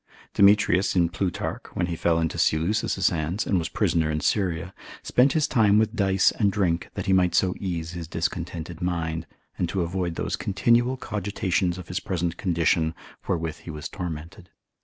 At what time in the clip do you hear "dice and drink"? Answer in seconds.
5.95-6.89